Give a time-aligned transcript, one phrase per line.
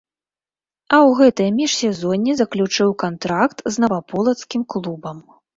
[0.93, 5.17] А ў гэтае міжсезонне заключыў кантракт з наваполацкім клубам.